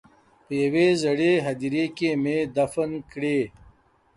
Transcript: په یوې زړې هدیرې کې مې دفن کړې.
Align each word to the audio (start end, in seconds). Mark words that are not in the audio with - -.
په 0.45 0.53
یوې 0.63 0.87
زړې 1.03 1.33
هدیرې 1.45 1.85
کې 1.97 2.09
مې 2.23 2.37
دفن 2.55 2.91
کړې. 3.11 3.39